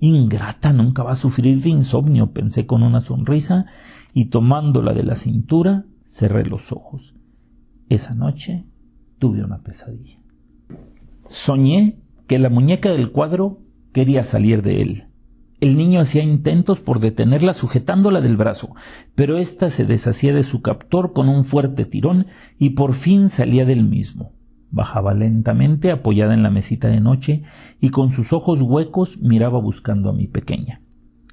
Ingrata, 0.00 0.72
nunca 0.72 1.02
va 1.02 1.12
a 1.12 1.16
sufrir 1.16 1.60
de 1.60 1.68
insomnio, 1.68 2.32
pensé 2.32 2.66
con 2.66 2.82
una 2.82 3.00
sonrisa, 3.00 3.66
y 4.14 4.26
tomándola 4.26 4.94
de 4.94 5.04
la 5.04 5.14
cintura, 5.14 5.84
cerré 6.10 6.44
los 6.44 6.72
ojos. 6.72 7.14
Esa 7.88 8.14
noche 8.14 8.66
tuve 9.18 9.44
una 9.44 9.62
pesadilla. 9.62 10.18
Soñé 11.28 12.00
que 12.26 12.40
la 12.40 12.50
muñeca 12.50 12.90
del 12.90 13.12
cuadro 13.12 13.62
quería 13.92 14.24
salir 14.24 14.62
de 14.62 14.82
él. 14.82 15.06
El 15.60 15.76
niño 15.76 16.00
hacía 16.00 16.24
intentos 16.24 16.80
por 16.80 16.98
detenerla 16.98 17.52
sujetándola 17.52 18.20
del 18.20 18.36
brazo, 18.36 18.74
pero 19.14 19.38
ésta 19.38 19.70
se 19.70 19.84
deshacía 19.84 20.34
de 20.34 20.42
su 20.42 20.62
captor 20.62 21.12
con 21.12 21.28
un 21.28 21.44
fuerte 21.44 21.84
tirón 21.84 22.26
y 22.58 22.70
por 22.70 22.94
fin 22.94 23.28
salía 23.28 23.64
del 23.64 23.84
mismo. 23.84 24.32
Bajaba 24.70 25.14
lentamente 25.14 25.92
apoyada 25.92 26.34
en 26.34 26.42
la 26.42 26.50
mesita 26.50 26.88
de 26.88 27.00
noche 27.00 27.44
y 27.78 27.90
con 27.90 28.10
sus 28.10 28.32
ojos 28.32 28.60
huecos 28.62 29.18
miraba 29.18 29.60
buscando 29.60 30.10
a 30.10 30.12
mi 30.12 30.26
pequeña. 30.26 30.80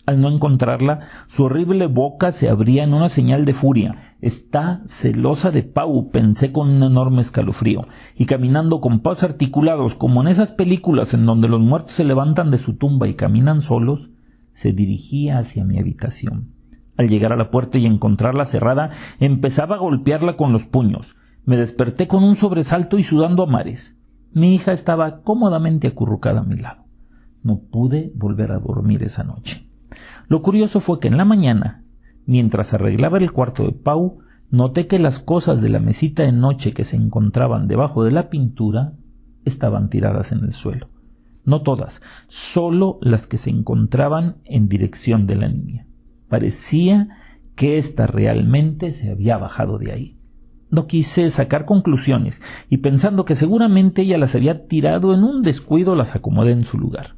Al 0.08 0.22
no 0.22 0.30
encontrarla, 0.30 1.02
su 1.28 1.44
horrible 1.44 1.88
boca 1.88 2.32
se 2.32 2.48
abría 2.48 2.86
en 2.86 2.94
una 2.94 3.10
señal 3.10 3.44
de 3.44 3.52
furia. 3.52 4.16
Está 4.22 4.82
celosa 4.86 5.52
de 5.52 5.64
Pau, 5.64 6.12
pensé 6.12 6.54
con 6.54 6.70
un 6.70 6.82
enorme 6.82 7.22
escalofrío, 7.22 7.86
y 8.16 8.26
caminando 8.26 8.80
con 8.80 9.02
pasos 9.02 9.26
articulados, 9.26 9.96
como 9.96 10.22
en 10.22 10.30
esas 10.30 10.54
películas 10.54 11.14
en 11.14 11.26
donde 11.26 11.50
los 11.50 11.60
muertos 11.60 11.92
se 11.96 12.06
levantan 12.06 12.52
de 12.52 12.58
su 12.58 12.78
tumba 12.78 13.10
y 13.10 13.16
caminan 13.16 13.62
solos, 13.62 14.10
se 14.54 14.72
dirigía 14.72 15.40
hacia 15.40 15.66
mi 15.66 15.78
habitación. 15.78 16.54
Al 16.96 17.10
llegar 17.10 17.34
a 17.34 17.38
la 17.38 17.52
puerta 17.52 17.78
y 17.78 17.86
encontrarla 17.86 18.46
cerrada, 18.46 18.92
empezaba 19.20 19.76
a 19.76 19.80
golpearla 19.80 20.38
con 20.38 20.54
los 20.54 20.64
puños. 20.64 21.18
Me 21.44 21.58
desperté 21.58 22.08
con 22.08 22.24
un 22.24 22.38
sobresalto 22.38 22.98
y 22.98 23.04
sudando 23.04 23.44
a 23.44 23.48
mares. 23.48 24.00
Mi 24.32 24.56
hija 24.56 24.72
estaba 24.72 25.22
cómodamente 25.24 25.86
acurrucada 25.86 26.40
a 26.40 26.46
mi 26.46 26.56
lado. 26.56 26.86
No 27.44 27.60
pude 27.60 28.14
volver 28.16 28.54
a 28.54 28.60
dormir 28.60 29.04
esa 29.04 29.26
noche. 29.26 29.67
Lo 30.28 30.42
curioso 30.42 30.80
fue 30.80 31.00
que 31.00 31.08
en 31.08 31.18
la 31.18 31.26
mañana, 31.26 31.84
mientras 32.26 32.74
arreglaba 32.74 33.18
el 33.18 33.32
cuarto 33.32 33.64
de 33.64 33.72
Pau, 33.72 34.20
noté 34.50 34.88
que 34.88 35.00
las 35.00 35.20
cosas 35.20 35.62
de 35.62 35.70
la 35.70 35.80
mesita 35.80 36.24
de 36.24 36.34
noche 36.34 36.74
que 36.74 36.84
se 36.84 36.98
encontraban 36.98 37.68
debajo 37.68 38.04
de 38.04 38.12
la 38.12 38.30
pintura 38.30 38.94
estaban 39.46 39.90
tiradas 39.90 40.32
en 40.32 40.44
el 40.44 40.52
suelo. 40.52 40.90
No 41.46 41.62
todas, 41.62 42.02
solo 42.28 43.00
las 43.02 43.26
que 43.26 43.38
se 43.38 43.50
encontraban 43.50 44.38
en 44.44 44.68
dirección 44.68 45.28
de 45.28 45.36
la 45.38 45.48
niña. 45.48 45.88
Parecía 46.28 47.08
que 47.56 47.78
ésta 47.78 48.06
realmente 48.06 48.92
se 48.92 49.10
había 49.10 49.38
bajado 49.38 49.78
de 49.78 49.94
ahí. 49.94 50.20
No 50.70 50.88
quise 50.88 51.30
sacar 51.30 51.64
conclusiones 51.64 52.42
y 52.70 52.78
pensando 52.78 53.24
que 53.24 53.36
seguramente 53.36 54.02
ella 54.02 54.18
las 54.18 54.36
había 54.36 54.68
tirado 54.68 55.14
en 55.14 55.24
un 55.24 55.42
descuido 55.42 55.96
las 55.96 56.16
acomodé 56.16 56.52
en 56.52 56.66
su 56.66 56.78
lugar. 56.78 57.16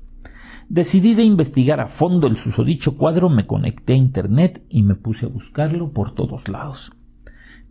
Decidí 0.69 1.15
de 1.15 1.23
investigar 1.23 1.79
a 1.79 1.87
fondo 1.87 2.27
el 2.27 2.37
susodicho 2.37 2.95
cuadro, 2.95 3.27
me 3.27 3.47
conecté 3.47 3.93
a 3.93 3.95
Internet 3.95 4.63
y 4.69 4.83
me 4.83 4.93
puse 4.93 5.25
a 5.25 5.29
buscarlo 5.29 5.93
por 5.93 6.13
todos 6.13 6.47
lados. 6.47 6.91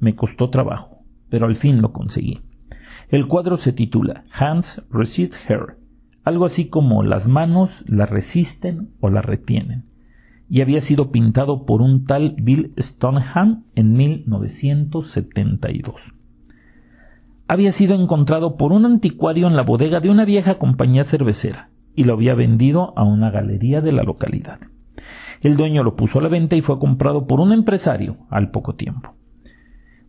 Me 0.01 0.17
costó 0.17 0.51
trabajo, 0.51 1.05
pero 1.31 1.47
al 1.47 1.55
fin 1.55 1.81
lo 1.81 1.93
conseguí. 1.93 2.41
El 3.09 3.29
cuadro 3.29 3.57
se 3.57 3.73
titula 3.73 4.25
Hands 4.33 4.83
Receive 4.91 5.31
Her, 5.49 5.79
algo 6.25 6.45
así 6.45 6.67
como 6.67 7.05
las 7.05 7.29
manos 7.29 7.85
la 7.87 8.05
resisten 8.05 8.91
o 8.99 9.11
la 9.11 9.23
retienen, 9.23 9.85
y 10.51 10.61
había 10.61 10.81
sido 10.81 11.13
pintado 11.13 11.67
por 11.67 11.83
un 11.83 12.05
tal 12.05 12.35
Bill 12.43 12.75
Stoneham 12.81 13.63
en 13.77 13.97
1972. 13.97 16.15
Había 17.47 17.71
sido 17.71 17.95
encontrado 17.95 18.57
por 18.57 18.73
un 18.73 18.85
anticuario 18.85 19.47
en 19.47 19.55
la 19.55 19.63
bodega 19.63 20.01
de 20.01 20.11
una 20.11 20.25
vieja 20.25 20.59
compañía 20.59 21.05
cervecera 21.05 21.68
y 21.99 22.05
lo 22.05 22.13
había 22.13 22.37
vendido 22.37 22.93
a 22.97 23.03
una 23.03 23.29
galería 23.33 23.81
de 23.81 23.91
la 23.91 24.05
localidad. 24.05 24.61
El 25.41 25.57
dueño 25.57 25.83
lo 25.83 25.97
puso 25.97 26.21
a 26.21 26.23
la 26.23 26.29
venta 26.29 26.55
y 26.55 26.61
fue 26.61 26.79
comprado 26.79 27.27
por 27.27 27.41
un 27.41 27.53
empresario 27.53 28.19
al 28.31 28.53
poco 28.53 28.77
tiempo. 28.77 29.17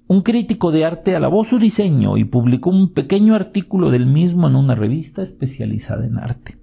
Un 0.06 0.22
crítico 0.22 0.72
de 0.72 0.86
arte 0.86 1.16
alabó 1.16 1.44
su 1.46 1.58
diseño 1.58 2.16
y 2.18 2.26
publicó 2.26 2.70
un 2.70 2.94
pequeño 2.94 3.34
artículo 3.34 3.90
del 3.90 4.06
mismo 4.06 4.48
en 4.48 4.56
una 4.56 4.76
revista 4.76 5.24
especializada 5.24 6.06
en 6.06 6.20
arte. 6.20 6.60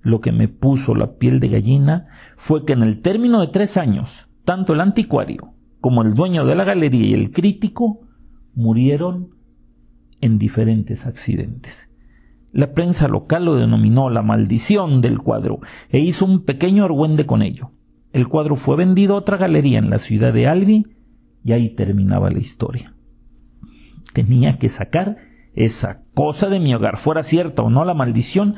Lo 0.00 0.22
que 0.22 0.32
me 0.32 0.48
puso 0.48 0.94
la 0.94 1.18
piel 1.18 1.38
de 1.38 1.48
gallina 1.50 2.06
fue 2.34 2.64
que 2.64 2.72
en 2.72 2.82
el 2.82 3.02
término 3.02 3.42
de 3.42 3.48
tres 3.48 3.76
años, 3.76 4.26
tanto 4.46 4.72
el 4.72 4.80
anticuario 4.80 5.52
como 5.82 6.00
el 6.00 6.14
dueño 6.14 6.46
de 6.46 6.54
la 6.54 6.64
galería 6.64 7.08
y 7.08 7.12
el 7.12 7.30
crítico 7.30 8.08
murieron 8.54 9.34
en 10.22 10.38
diferentes 10.38 11.04
accidentes. 11.04 11.90
La 12.52 12.72
prensa 12.72 13.06
local 13.06 13.44
lo 13.44 13.56
denominó 13.56 14.10
la 14.10 14.22
maldición 14.22 15.00
del 15.00 15.18
cuadro 15.18 15.60
e 15.88 16.00
hizo 16.00 16.24
un 16.24 16.44
pequeño 16.44 16.84
argüende 16.84 17.24
con 17.24 17.42
ello. 17.42 17.70
El 18.12 18.26
cuadro 18.26 18.56
fue 18.56 18.76
vendido 18.76 19.14
a 19.14 19.18
otra 19.18 19.36
galería 19.36 19.78
en 19.78 19.88
la 19.88 19.98
ciudad 19.98 20.32
de 20.32 20.48
Albi 20.48 20.86
y 21.44 21.52
ahí 21.52 21.70
terminaba 21.70 22.28
la 22.30 22.38
historia. 22.38 22.94
Tenía 24.12 24.58
que 24.58 24.68
sacar 24.68 25.18
esa 25.54 26.02
cosa 26.14 26.48
de 26.48 26.58
mi 26.58 26.74
hogar, 26.74 26.96
fuera 26.96 27.22
cierta 27.22 27.62
o 27.62 27.70
no 27.70 27.84
la 27.84 27.94
maldición. 27.94 28.56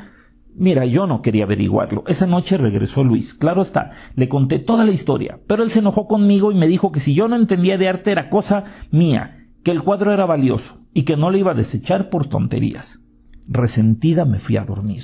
Mira, 0.55 0.85
yo 0.85 1.05
no 1.05 1.21
quería 1.21 1.43
averiguarlo. 1.43 2.03
Esa 2.07 2.25
noche 2.25 2.57
regresó 2.57 3.03
Luis. 3.03 3.35
Claro 3.35 3.61
está, 3.61 3.91
le 4.15 4.27
conté 4.27 4.57
toda 4.57 4.85
la 4.85 4.91
historia, 4.91 5.39
pero 5.47 5.63
él 5.63 5.69
se 5.69 5.79
enojó 5.79 6.07
conmigo 6.07 6.51
y 6.51 6.55
me 6.55 6.67
dijo 6.67 6.91
que 6.91 6.99
si 6.99 7.13
yo 7.13 7.27
no 7.27 7.35
entendía 7.35 7.77
de 7.77 7.89
arte 7.89 8.11
era 8.11 8.29
cosa 8.29 8.65
mía, 8.89 9.47
que 9.63 9.71
el 9.71 9.83
cuadro 9.83 10.11
era 10.11 10.25
valioso 10.25 10.79
y 10.93 11.03
que 11.03 11.15
no 11.15 11.29
lo 11.29 11.37
iba 11.37 11.51
a 11.51 11.55
desechar 11.55 12.09
por 12.09 12.27
tonterías. 12.27 13.02
Resentida 13.47 14.25
me 14.25 14.39
fui 14.39 14.57
a 14.57 14.65
dormir. 14.65 15.03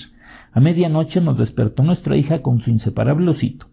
A 0.52 0.60
medianoche 0.60 1.22
nos 1.22 1.38
despertó 1.38 1.84
nuestra 1.84 2.18
hija 2.18 2.42
con 2.42 2.60
su 2.60 2.70
inseparable 2.70 3.30
osito. 3.30 3.68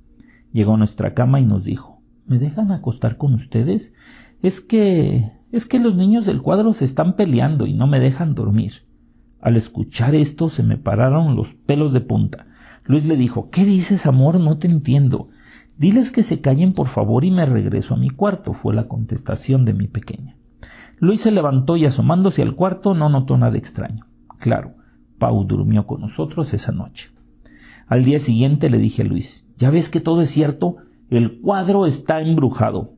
Llegó 0.52 0.74
a 0.74 0.78
nuestra 0.78 1.14
cama 1.14 1.40
y 1.40 1.44
nos 1.44 1.64
dijo 1.64 2.02
¿Me 2.26 2.38
dejan 2.38 2.72
acostar 2.72 3.16
con 3.16 3.34
ustedes? 3.34 3.94
Es 4.42 4.60
que. 4.60 5.32
es 5.52 5.66
que 5.66 5.78
los 5.78 5.96
niños 5.96 6.26
del 6.26 6.42
cuadro 6.42 6.72
se 6.72 6.84
están 6.84 7.14
peleando 7.14 7.66
y 7.66 7.74
no 7.74 7.86
me 7.86 8.00
dejan 8.00 8.34
dormir. 8.34 8.86
Al 9.40 9.56
escuchar 9.56 10.14
esto 10.14 10.48
se 10.48 10.62
me 10.62 10.76
pararon 10.76 11.36
los 11.36 11.54
pelos 11.54 11.92
de 11.92 12.00
punta. 12.00 12.46
Luis 12.84 13.06
le 13.06 13.16
dijo 13.16 13.50
¿Qué 13.50 13.64
dices, 13.64 14.06
amor? 14.06 14.40
No 14.40 14.58
te 14.58 14.66
entiendo. 14.66 15.28
Diles 15.78 16.10
que 16.10 16.22
se 16.22 16.40
callen 16.40 16.72
por 16.72 16.88
favor 16.88 17.24
y 17.24 17.30
me 17.30 17.46
regreso 17.46 17.94
a 17.94 17.98
mi 17.98 18.10
cuarto, 18.10 18.54
fue 18.54 18.74
la 18.74 18.88
contestación 18.88 19.64
de 19.64 19.74
mi 19.74 19.86
pequeña. 19.86 20.36
Luis 20.98 21.20
se 21.20 21.30
levantó 21.30 21.76
y 21.76 21.84
asomándose 21.84 22.42
al 22.42 22.54
cuarto 22.54 22.94
no 22.94 23.08
notó 23.10 23.36
nada 23.36 23.58
extraño. 23.58 24.06
Claro, 24.38 24.74
Pau 25.18 25.44
durmió 25.44 25.86
con 25.86 26.00
nosotros 26.00 26.52
esa 26.54 26.72
noche. 26.72 27.10
Al 27.86 28.04
día 28.04 28.18
siguiente 28.18 28.68
le 28.70 28.78
dije 28.78 29.02
a 29.02 29.04
Luis, 29.04 29.46
¿ya 29.56 29.70
ves 29.70 29.88
que 29.88 30.00
todo 30.00 30.20
es 30.20 30.30
cierto? 30.30 30.76
El 31.08 31.40
cuadro 31.40 31.86
está 31.86 32.20
embrujado. 32.20 32.94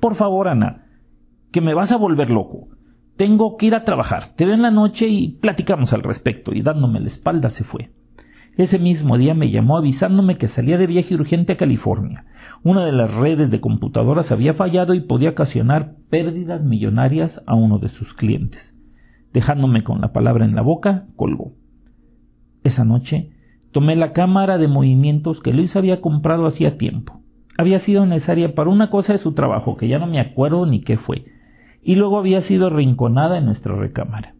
Por 0.00 0.14
favor, 0.14 0.48
Ana, 0.48 0.86
que 1.50 1.60
me 1.60 1.74
vas 1.74 1.92
a 1.92 1.96
volver 1.96 2.30
loco. 2.30 2.68
Tengo 3.16 3.58
que 3.58 3.66
ir 3.66 3.74
a 3.74 3.84
trabajar. 3.84 4.28
Te 4.34 4.46
veo 4.46 4.54
en 4.54 4.62
la 4.62 4.70
noche 4.70 5.08
y 5.08 5.28
platicamos 5.28 5.92
al 5.92 6.02
respecto. 6.02 6.52
Y 6.54 6.62
dándome 6.62 7.00
la 7.00 7.08
espalda 7.08 7.50
se 7.50 7.64
fue. 7.64 7.92
Ese 8.56 8.78
mismo 8.78 9.18
día 9.18 9.34
me 9.34 9.50
llamó 9.50 9.76
avisándome 9.76 10.38
que 10.38 10.48
salía 10.48 10.78
de 10.78 10.86
viaje 10.86 11.14
urgente 11.14 11.52
a 11.52 11.56
California. 11.56 12.24
Una 12.62 12.84
de 12.84 12.92
las 12.92 13.12
redes 13.12 13.50
de 13.50 13.60
computadoras 13.60 14.32
había 14.32 14.54
fallado 14.54 14.94
y 14.94 15.00
podía 15.00 15.30
ocasionar 15.30 15.96
pérdidas 16.08 16.62
millonarias 16.64 17.42
a 17.46 17.54
uno 17.54 17.78
de 17.78 17.88
sus 17.88 18.14
clientes. 18.14 18.74
Dejándome 19.32 19.84
con 19.84 20.00
la 20.00 20.12
palabra 20.12 20.44
en 20.44 20.54
la 20.54 20.62
boca, 20.62 21.06
colgó. 21.16 21.52
Esa 22.64 22.84
noche 22.84 23.30
tomé 23.70 23.96
la 23.96 24.12
cámara 24.12 24.58
de 24.58 24.68
movimientos 24.68 25.40
que 25.40 25.52
Luis 25.52 25.76
había 25.76 26.00
comprado 26.00 26.46
hacía 26.46 26.76
tiempo. 26.76 27.22
Había 27.56 27.78
sido 27.78 28.06
necesaria 28.06 28.54
para 28.54 28.70
una 28.70 28.90
cosa 28.90 29.12
de 29.12 29.18
su 29.18 29.32
trabajo, 29.32 29.76
que 29.76 29.88
ya 29.88 29.98
no 29.98 30.06
me 30.06 30.20
acuerdo 30.20 30.66
ni 30.66 30.80
qué 30.80 30.96
fue, 30.96 31.26
y 31.82 31.94
luego 31.94 32.18
había 32.18 32.40
sido 32.40 32.70
rinconada 32.70 33.38
en 33.38 33.44
nuestra 33.44 33.76
recámara. 33.76 34.34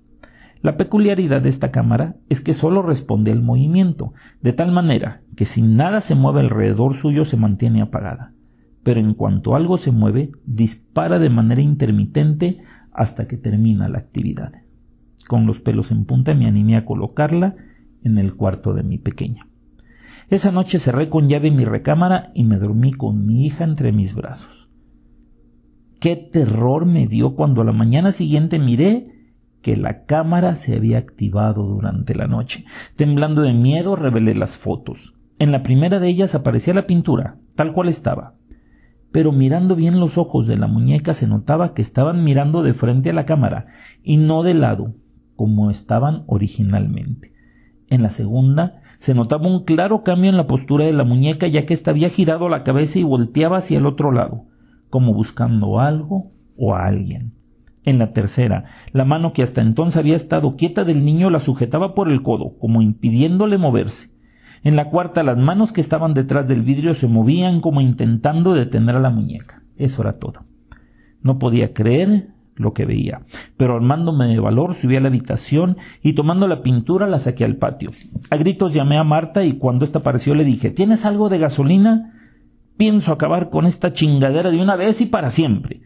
La 0.62 0.76
peculiaridad 0.76 1.40
de 1.40 1.48
esta 1.48 1.70
cámara 1.70 2.16
es 2.28 2.42
que 2.42 2.52
solo 2.52 2.82
responde 2.82 3.32
al 3.32 3.42
movimiento, 3.42 4.12
de 4.42 4.52
tal 4.52 4.72
manera 4.72 5.22
que 5.34 5.46
si 5.46 5.62
nada 5.62 6.02
se 6.02 6.14
mueve 6.14 6.40
alrededor 6.40 6.94
suyo 6.94 7.24
se 7.24 7.38
mantiene 7.38 7.80
apagada. 7.80 8.34
Pero 8.82 9.00
en 9.00 9.14
cuanto 9.14 9.54
algo 9.54 9.78
se 9.78 9.90
mueve, 9.90 10.32
dispara 10.44 11.18
de 11.18 11.30
manera 11.30 11.62
intermitente 11.62 12.56
hasta 12.92 13.26
que 13.26 13.38
termina 13.38 13.88
la 13.88 13.98
actividad. 13.98 14.52
Con 15.30 15.46
los 15.46 15.60
pelos 15.60 15.92
en 15.92 16.06
punta 16.06 16.34
me 16.34 16.46
animé 16.46 16.74
a 16.74 16.84
colocarla 16.84 17.54
en 18.02 18.18
el 18.18 18.34
cuarto 18.34 18.74
de 18.74 18.82
mi 18.82 18.98
pequeña. 18.98 19.46
Esa 20.28 20.50
noche 20.50 20.80
cerré 20.80 21.08
con 21.08 21.28
llave 21.28 21.52
mi 21.52 21.64
recámara 21.64 22.32
y 22.34 22.42
me 22.42 22.58
dormí 22.58 22.90
con 22.92 23.24
mi 23.26 23.46
hija 23.46 23.62
entre 23.62 23.92
mis 23.92 24.16
brazos. 24.16 24.68
Qué 26.00 26.16
terror 26.16 26.84
me 26.84 27.06
dio 27.06 27.36
cuando 27.36 27.60
a 27.60 27.64
la 27.64 27.70
mañana 27.70 28.10
siguiente 28.10 28.58
miré 28.58 29.30
que 29.62 29.76
la 29.76 30.04
cámara 30.04 30.56
se 30.56 30.74
había 30.74 30.98
activado 30.98 31.62
durante 31.62 32.16
la 32.16 32.26
noche. 32.26 32.64
Temblando 32.96 33.42
de 33.42 33.52
miedo 33.52 33.94
revelé 33.94 34.34
las 34.34 34.56
fotos. 34.56 35.14
En 35.38 35.52
la 35.52 35.62
primera 35.62 36.00
de 36.00 36.08
ellas 36.08 36.34
aparecía 36.34 36.74
la 36.74 36.88
pintura, 36.88 37.38
tal 37.54 37.72
cual 37.72 37.88
estaba. 37.88 38.34
Pero 39.12 39.30
mirando 39.30 39.76
bien 39.76 40.00
los 40.00 40.18
ojos 40.18 40.48
de 40.48 40.58
la 40.58 40.66
muñeca 40.66 41.14
se 41.14 41.28
notaba 41.28 41.72
que 41.72 41.82
estaban 41.82 42.24
mirando 42.24 42.64
de 42.64 42.74
frente 42.74 43.10
a 43.10 43.12
la 43.12 43.26
cámara 43.26 43.68
y 44.02 44.16
no 44.16 44.42
de 44.42 44.54
lado, 44.54 44.96
como 45.40 45.70
estaban 45.70 46.24
originalmente. 46.26 47.32
En 47.88 48.02
la 48.02 48.10
segunda 48.10 48.82
se 48.98 49.14
notaba 49.14 49.48
un 49.48 49.64
claro 49.64 50.02
cambio 50.02 50.28
en 50.28 50.36
la 50.36 50.46
postura 50.46 50.84
de 50.84 50.92
la 50.92 51.02
muñeca 51.02 51.46
ya 51.46 51.64
que 51.64 51.72
ésta 51.72 51.92
había 51.92 52.10
girado 52.10 52.50
la 52.50 52.62
cabeza 52.62 52.98
y 52.98 53.04
volteaba 53.04 53.56
hacia 53.56 53.78
el 53.78 53.86
otro 53.86 54.12
lado, 54.12 54.44
como 54.90 55.14
buscando 55.14 55.80
algo 55.80 56.30
o 56.58 56.74
a 56.74 56.84
alguien. 56.84 57.32
En 57.84 57.98
la 57.98 58.12
tercera, 58.12 58.66
la 58.92 59.06
mano 59.06 59.32
que 59.32 59.42
hasta 59.42 59.62
entonces 59.62 59.96
había 59.96 60.14
estado 60.14 60.56
quieta 60.56 60.84
del 60.84 61.06
niño 61.06 61.30
la 61.30 61.40
sujetaba 61.40 61.94
por 61.94 62.10
el 62.10 62.22
codo, 62.22 62.58
como 62.58 62.82
impidiéndole 62.82 63.56
moverse. 63.56 64.10
En 64.62 64.76
la 64.76 64.90
cuarta, 64.90 65.22
las 65.22 65.38
manos 65.38 65.72
que 65.72 65.80
estaban 65.80 66.12
detrás 66.12 66.48
del 66.48 66.60
vidrio 66.60 66.94
se 66.94 67.06
movían 67.06 67.62
como 67.62 67.80
intentando 67.80 68.52
detener 68.52 68.96
a 68.96 69.00
la 69.00 69.08
muñeca. 69.08 69.62
Eso 69.78 70.02
era 70.02 70.18
todo. 70.18 70.44
No 71.22 71.38
podía 71.38 71.72
creer 71.72 72.28
lo 72.60 72.72
que 72.72 72.84
veía, 72.84 73.22
pero 73.56 73.74
armándome 73.74 74.26
de 74.26 74.38
valor 74.38 74.74
subí 74.74 74.96
a 74.96 75.00
la 75.00 75.08
habitación 75.08 75.76
y 76.02 76.14
tomando 76.14 76.46
la 76.46 76.62
pintura 76.62 77.06
la 77.06 77.18
saqué 77.18 77.44
al 77.44 77.56
patio. 77.56 77.90
A 78.30 78.36
gritos 78.36 78.74
llamé 78.74 78.98
a 78.98 79.04
Marta 79.04 79.44
y 79.44 79.54
cuando 79.54 79.84
ésta 79.84 80.00
apareció 80.00 80.34
le 80.34 80.44
dije 80.44 80.70
¿Tienes 80.70 81.04
algo 81.04 81.28
de 81.28 81.38
gasolina? 81.38 82.14
Pienso 82.76 83.12
acabar 83.12 83.50
con 83.50 83.66
esta 83.66 83.92
chingadera 83.92 84.50
de 84.50 84.60
una 84.60 84.76
vez 84.76 85.00
y 85.00 85.06
para 85.06 85.30
siempre. 85.30 85.82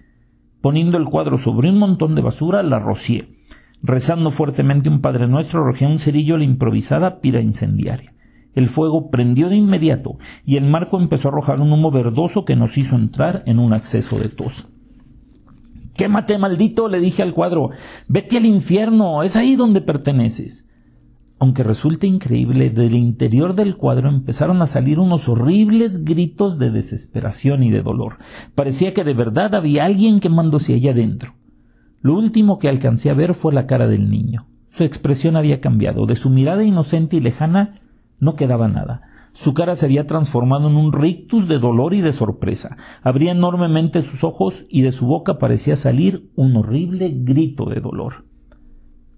Poniendo 0.60 0.96
el 0.96 1.04
cuadro 1.06 1.38
sobre 1.38 1.68
un 1.68 1.78
montón 1.78 2.14
de 2.14 2.22
basura, 2.22 2.62
la 2.62 2.78
rocié. 2.78 3.34
Rezando 3.82 4.30
fuertemente 4.30 4.88
un 4.88 5.00
Padre 5.00 5.26
Nuestro, 5.26 5.60
arrojé 5.60 5.86
un 5.86 5.98
cerillo 5.98 6.36
a 6.36 6.38
la 6.38 6.44
improvisada 6.44 7.20
pira 7.20 7.40
incendiaria. 7.40 8.14
El 8.54 8.68
fuego 8.68 9.10
prendió 9.10 9.48
de 9.48 9.56
inmediato 9.56 10.16
y 10.46 10.56
el 10.56 10.64
marco 10.64 10.98
empezó 10.98 11.28
a 11.28 11.32
arrojar 11.32 11.60
un 11.60 11.72
humo 11.72 11.90
verdoso 11.90 12.44
que 12.44 12.56
nos 12.56 12.78
hizo 12.78 12.96
entrar 12.96 13.42
en 13.46 13.58
un 13.58 13.72
acceso 13.72 14.18
de 14.18 14.28
tos. 14.28 14.68
Quémate, 15.94 16.38
maldito, 16.38 16.88
le 16.88 17.00
dije 17.00 17.22
al 17.22 17.34
cuadro. 17.34 17.70
Vete 18.08 18.36
al 18.36 18.46
infierno, 18.46 19.22
es 19.22 19.36
ahí 19.36 19.56
donde 19.56 19.80
perteneces. 19.80 20.68
Aunque 21.38 21.62
resulte 21.62 22.06
increíble, 22.06 22.70
del 22.70 22.94
interior 22.94 23.54
del 23.54 23.76
cuadro 23.76 24.08
empezaron 24.08 24.62
a 24.62 24.66
salir 24.66 24.98
unos 24.98 25.28
horribles 25.28 26.04
gritos 26.04 26.58
de 26.58 26.70
desesperación 26.70 27.62
y 27.62 27.70
de 27.70 27.82
dolor. 27.82 28.18
Parecía 28.54 28.94
que 28.94 29.04
de 29.04 29.14
verdad 29.14 29.54
había 29.54 29.84
alguien 29.84 30.20
quemándose 30.20 30.74
allá 30.74 30.92
adentro. 30.92 31.34
Lo 32.00 32.14
último 32.14 32.58
que 32.58 32.68
alcancé 32.68 33.10
a 33.10 33.14
ver 33.14 33.34
fue 33.34 33.52
la 33.52 33.66
cara 33.66 33.86
del 33.86 34.10
niño. 34.10 34.46
Su 34.70 34.84
expresión 34.84 35.36
había 35.36 35.60
cambiado. 35.60 36.06
De 36.06 36.16
su 36.16 36.30
mirada 36.30 36.64
inocente 36.64 37.16
y 37.16 37.20
lejana 37.20 37.74
no 38.18 38.36
quedaba 38.36 38.68
nada. 38.68 39.02
Su 39.34 39.52
cara 39.52 39.76
se 39.76 39.84
había 39.84 40.06
transformado 40.06 40.70
en 40.70 40.76
un 40.76 40.94
rictus 40.94 41.46
de 41.46 41.58
dolor 41.58 41.92
y 41.92 42.00
de 42.00 42.14
sorpresa. 42.14 42.78
Abría 43.02 43.32
enormemente 43.32 44.00
sus 44.00 44.24
ojos 44.24 44.64
y 44.70 44.80
de 44.80 44.92
su 44.92 45.06
boca 45.06 45.36
parecía 45.36 45.76
salir 45.76 46.30
un 46.34 46.56
horrible 46.56 47.10
grito 47.14 47.66
de 47.66 47.80
dolor. 47.80 48.24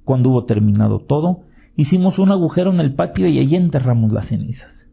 Cuando 0.02 0.30
hubo 0.30 0.44
terminado 0.44 0.98
todo, 0.98 1.46
Hicimos 1.78 2.18
un 2.18 2.32
agujero 2.32 2.72
en 2.72 2.80
el 2.80 2.94
patio 2.94 3.28
y 3.28 3.38
allí 3.38 3.54
enterramos 3.54 4.10
las 4.10 4.28
cenizas. 4.28 4.90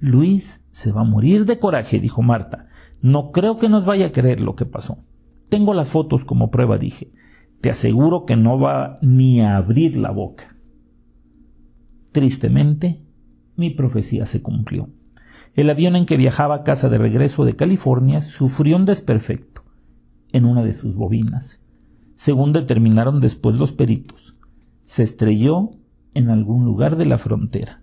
Luis 0.00 0.66
se 0.72 0.90
va 0.90 1.02
a 1.02 1.04
morir 1.04 1.44
de 1.44 1.60
coraje, 1.60 2.00
dijo 2.00 2.20
Marta. 2.20 2.66
No 3.00 3.30
creo 3.30 3.58
que 3.58 3.68
nos 3.68 3.84
vaya 3.84 4.06
a 4.06 4.12
creer 4.12 4.40
lo 4.40 4.56
que 4.56 4.66
pasó. 4.66 5.04
Tengo 5.48 5.72
las 5.72 5.88
fotos 5.88 6.24
como 6.24 6.50
prueba, 6.50 6.78
dije. 6.78 7.12
Te 7.60 7.70
aseguro 7.70 8.24
que 8.24 8.34
no 8.34 8.58
va 8.58 8.98
ni 9.02 9.40
a 9.40 9.56
abrir 9.56 9.96
la 9.96 10.10
boca. 10.10 10.56
Tristemente, 12.10 13.06
mi 13.60 13.70
profecía 13.70 14.26
se 14.26 14.42
cumplió. 14.42 14.88
El 15.54 15.70
avión 15.70 15.94
en 15.94 16.06
que 16.06 16.16
viajaba 16.16 16.56
a 16.56 16.62
casa 16.64 16.88
de 16.88 16.96
regreso 16.96 17.44
de 17.44 17.54
California 17.54 18.22
sufrió 18.22 18.76
un 18.76 18.86
desperfecto 18.86 19.62
en 20.32 20.44
una 20.44 20.62
de 20.62 20.74
sus 20.74 20.94
bobinas, 20.94 21.62
según 22.14 22.52
determinaron 22.52 23.20
después 23.20 23.56
los 23.56 23.72
peritos. 23.72 24.34
Se 24.82 25.02
estrelló 25.02 25.70
en 26.14 26.30
algún 26.30 26.64
lugar 26.64 26.96
de 26.96 27.04
la 27.04 27.18
frontera. 27.18 27.82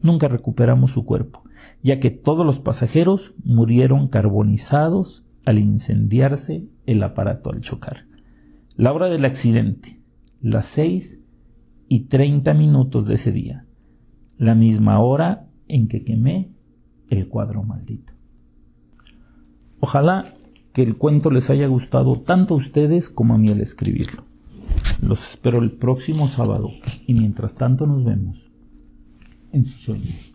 Nunca 0.00 0.28
recuperamos 0.28 0.90
su 0.92 1.04
cuerpo, 1.04 1.42
ya 1.82 1.98
que 1.98 2.10
todos 2.10 2.44
los 2.44 2.60
pasajeros 2.60 3.34
murieron 3.42 4.08
carbonizados 4.08 5.24
al 5.44 5.58
incendiarse 5.58 6.66
el 6.86 7.02
aparato 7.02 7.50
al 7.50 7.62
chocar. 7.62 8.06
La 8.76 8.92
hora 8.92 9.08
del 9.08 9.24
accidente, 9.24 10.00
las 10.40 10.66
seis 10.66 11.24
y 11.88 12.06
treinta 12.06 12.54
minutos 12.54 13.06
de 13.06 13.14
ese 13.14 13.32
día, 13.32 13.66
la 14.38 14.54
misma 14.54 15.00
hora 15.00 15.46
en 15.68 15.88
que 15.88 16.04
quemé 16.04 16.50
el 17.08 17.28
cuadro 17.28 17.62
maldito. 17.62 18.12
Ojalá 19.80 20.34
que 20.72 20.82
el 20.82 20.96
cuento 20.96 21.30
les 21.30 21.50
haya 21.50 21.66
gustado 21.66 22.20
tanto 22.20 22.54
a 22.54 22.56
ustedes 22.56 23.08
como 23.08 23.34
a 23.34 23.38
mí 23.38 23.48
al 23.48 23.60
escribirlo. 23.60 24.24
Los 25.00 25.20
espero 25.30 25.58
el 25.60 25.72
próximo 25.72 26.28
sábado 26.28 26.70
y 27.06 27.14
mientras 27.14 27.54
tanto 27.54 27.86
nos 27.86 28.04
vemos 28.04 28.38
en 29.52 29.66
sus 29.66 29.82
sueños. 29.82 30.33